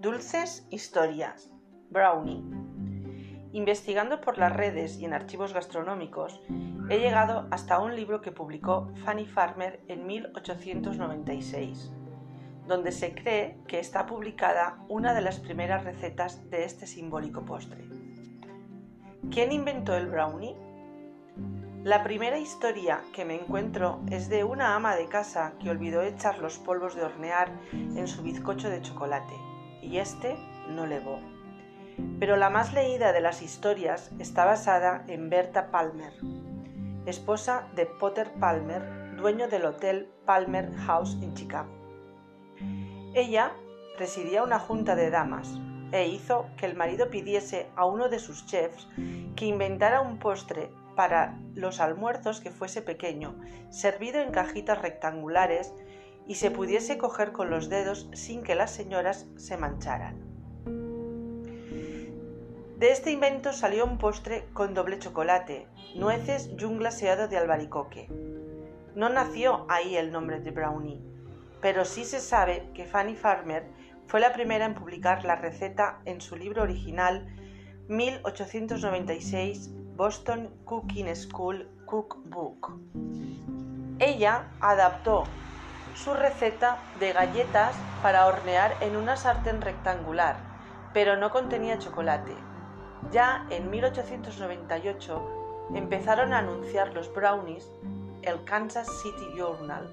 Dulces 0.00 0.64
historias. 0.70 1.50
Brownie. 1.90 2.44
Investigando 3.50 4.20
por 4.20 4.38
las 4.38 4.52
redes 4.52 4.96
y 5.00 5.06
en 5.06 5.12
archivos 5.12 5.52
gastronómicos, 5.52 6.40
he 6.88 7.00
llegado 7.00 7.48
hasta 7.50 7.80
un 7.80 7.96
libro 7.96 8.20
que 8.20 8.30
publicó 8.30 8.92
Fanny 9.04 9.26
Farmer 9.26 9.80
en 9.88 10.06
1896, 10.06 11.90
donde 12.68 12.92
se 12.92 13.12
cree 13.12 13.58
que 13.66 13.80
está 13.80 14.06
publicada 14.06 14.78
una 14.88 15.14
de 15.14 15.20
las 15.20 15.40
primeras 15.40 15.82
recetas 15.82 16.48
de 16.48 16.64
este 16.64 16.86
simbólico 16.86 17.44
postre. 17.44 17.84
¿Quién 19.32 19.50
inventó 19.50 19.96
el 19.96 20.06
brownie? 20.06 20.54
La 21.82 22.04
primera 22.04 22.38
historia 22.38 23.00
que 23.12 23.24
me 23.24 23.34
encuentro 23.34 24.00
es 24.12 24.28
de 24.28 24.44
una 24.44 24.76
ama 24.76 24.94
de 24.94 25.08
casa 25.08 25.54
que 25.58 25.70
olvidó 25.70 26.02
echar 26.02 26.38
los 26.38 26.60
polvos 26.60 26.94
de 26.94 27.02
hornear 27.02 27.50
en 27.72 28.06
su 28.06 28.22
bizcocho 28.22 28.70
de 28.70 28.80
chocolate, 28.80 29.34
y 29.82 29.98
este 29.98 30.36
no 30.68 30.86
levó. 30.86 31.20
Pero 32.20 32.36
la 32.36 32.50
más 32.50 32.72
leída 32.72 33.12
de 33.12 33.20
las 33.20 33.42
historias 33.42 34.10
está 34.18 34.44
basada 34.44 35.04
en 35.08 35.30
Berta 35.30 35.70
Palmer, 35.70 36.12
esposa 37.06 37.68
de 37.74 37.86
Potter 37.86 38.30
Palmer, 38.38 39.16
dueño 39.16 39.48
del 39.48 39.64
hotel 39.64 40.08
Palmer 40.24 40.72
House 40.86 41.16
en 41.22 41.34
Chicago. 41.34 41.70
Ella 43.14 43.52
presidía 43.96 44.44
una 44.44 44.58
junta 44.58 44.94
de 44.94 45.10
damas 45.10 45.58
e 45.90 46.06
hizo 46.06 46.46
que 46.56 46.66
el 46.66 46.76
marido 46.76 47.10
pidiese 47.10 47.68
a 47.74 47.84
uno 47.84 48.08
de 48.08 48.18
sus 48.18 48.46
chefs 48.46 48.86
que 49.34 49.46
inventara 49.46 50.00
un 50.00 50.18
postre 50.18 50.70
para 50.94 51.38
los 51.54 51.80
almuerzos 51.80 52.40
que 52.40 52.50
fuese 52.50 52.82
pequeño, 52.82 53.34
servido 53.70 54.20
en 54.20 54.30
cajitas 54.30 54.82
rectangulares 54.82 55.72
y 56.28 56.36
se 56.36 56.50
pudiese 56.50 56.98
coger 56.98 57.32
con 57.32 57.50
los 57.50 57.68
dedos 57.68 58.08
sin 58.12 58.42
que 58.42 58.54
las 58.54 58.70
señoras 58.70 59.26
se 59.36 59.56
mancharan. 59.56 60.28
De 62.78 62.92
este 62.92 63.10
invento 63.10 63.52
salió 63.52 63.84
un 63.84 63.98
postre 63.98 64.44
con 64.52 64.74
doble 64.74 65.00
chocolate, 65.00 65.66
nueces 65.96 66.50
y 66.56 66.62
un 66.64 66.78
glaseado 66.78 67.26
de 67.26 67.38
albaricoque. 67.38 68.08
No 68.94 69.08
nació 69.08 69.66
ahí 69.68 69.96
el 69.96 70.12
nombre 70.12 70.38
de 70.38 70.52
brownie, 70.52 71.02
pero 71.60 71.84
sí 71.84 72.04
se 72.04 72.20
sabe 72.20 72.70
que 72.74 72.84
Fanny 72.84 73.16
Farmer 73.16 73.66
fue 74.06 74.20
la 74.20 74.32
primera 74.32 74.66
en 74.66 74.74
publicar 74.74 75.24
la 75.24 75.34
receta 75.34 76.00
en 76.04 76.20
su 76.20 76.36
libro 76.36 76.62
original 76.62 77.26
1896 77.88 79.70
Boston 79.96 80.50
Cooking 80.64 81.16
School 81.16 81.68
Cookbook. 81.86 82.78
Ella 83.98 84.52
adaptó 84.60 85.24
su 86.04 86.14
receta 86.14 86.78
de 87.00 87.12
galletas 87.12 87.74
para 88.02 88.26
hornear 88.26 88.76
en 88.80 88.96
una 88.96 89.16
sartén 89.16 89.60
rectangular, 89.60 90.36
pero 90.94 91.16
no 91.16 91.30
contenía 91.30 91.78
chocolate. 91.78 92.34
Ya 93.10 93.46
en 93.50 93.68
1898 93.68 95.70
empezaron 95.74 96.32
a 96.32 96.38
anunciar 96.38 96.94
los 96.94 97.12
brownies 97.12 97.68
el 98.22 98.44
Kansas 98.44 98.86
City 99.02 99.26
Journal 99.36 99.88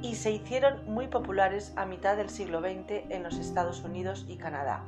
y 0.00 0.14
se 0.14 0.30
hicieron 0.30 0.84
muy 0.86 1.08
populares 1.08 1.72
a 1.76 1.86
mitad 1.86 2.16
del 2.16 2.30
siglo 2.30 2.60
XX 2.60 3.10
en 3.10 3.24
los 3.24 3.36
Estados 3.36 3.82
Unidos 3.82 4.24
y 4.28 4.36
Canadá. 4.36 4.84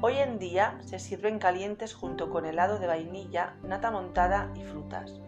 Hoy 0.00 0.18
en 0.18 0.38
día 0.38 0.78
se 0.84 1.00
sirven 1.00 1.40
calientes 1.40 1.94
junto 1.94 2.30
con 2.30 2.46
helado 2.46 2.78
de 2.78 2.86
vainilla, 2.86 3.54
nata 3.64 3.90
montada 3.90 4.50
y 4.54 4.62
frutas. 4.62 5.20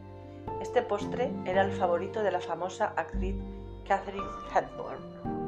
Este 0.62 0.82
postre 0.82 1.32
era 1.44 1.62
el 1.62 1.72
favorito 1.72 2.22
de 2.22 2.30
la 2.30 2.40
famosa 2.40 2.92
actriz 2.96 3.34
Cassidy's 3.90 4.22
Peddler. 4.52 5.39